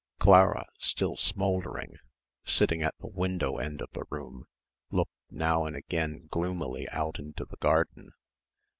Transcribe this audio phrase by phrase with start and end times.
[0.17, 1.99] Clara, still smouldering,
[2.43, 4.45] sitting at the window end of the room
[4.89, 8.11] looked now and again gloomily out into the garden.